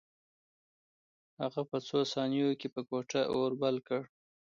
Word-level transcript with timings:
هغه 1.41 1.61
په 1.69 1.77
څو 1.87 1.99
ثانیو 2.13 2.49
کې 2.59 2.67
په 2.75 2.81
کوټه 2.89 3.21
اور 3.33 3.51
بل 3.61 3.75
کړ 3.87 4.01